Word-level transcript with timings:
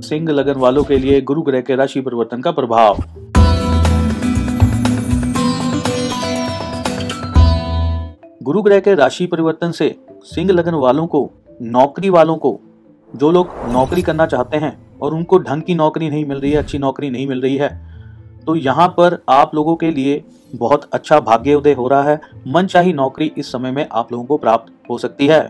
सिंह 0.00 0.30
लगन 0.30 0.58
वालों 0.60 0.82
के 0.84 0.96
लिए 0.96 1.20
गुरु 1.20 1.42
ग्रह 1.42 1.60
के 1.60 1.76
राशि 1.76 2.00
परिवर्तन 2.00 2.42
का 2.42 2.50
प्रभाव। 2.52 3.02
गुरु 8.42 8.62
ग्रह 8.62 8.80
के 8.80 8.94
राशि 8.94 9.26
परिवर्तन 9.26 9.70
से 9.70 9.94
सिंह 10.24 10.50
लगन 10.50 10.74
वालों 10.76 11.06
को, 11.06 11.30
नौकरी 11.62 12.10
वालों 12.10 12.36
को, 12.36 12.58
जो 13.12 13.30
लोग 13.30 13.50
नौकरी 13.72 14.02
करना 14.02 14.26
चाहते 14.26 14.56
हैं 14.56 14.76
और 15.02 15.14
उनको 15.14 15.38
ढंग 15.38 15.62
की 15.62 15.74
नौकरी 15.74 16.08
नहीं 16.10 16.24
मिल 16.24 16.40
रही 16.40 16.52
है, 16.52 16.58
अच्छी 16.58 16.78
नौकरी 16.78 17.10
नहीं 17.10 17.26
मिल 17.26 17.40
रही 17.40 17.56
है 17.56 17.86
तो 18.46 18.54
यहाँ 18.56 18.88
पर 18.88 19.18
आप 19.28 19.54
लोगों 19.54 19.74
के 19.76 19.90
लिए 19.90 20.22
बहुत 20.54 20.88
अच्छा 20.92 21.18
भाग्योदय 21.20 21.72
हो 21.72 21.88
रहा 21.88 22.02
है। 22.02 22.20
मनचाही 22.48 22.92
नौकरी 22.92 23.30
इस 23.38 23.50
समय 23.52 23.70
में 23.70 23.86
आप 23.92 24.12
लोगों 24.12 24.24
को 24.24 24.36
प्राप्त 24.36 24.72
हो 24.90 24.98
सकती 24.98 25.26
है। 25.26 25.40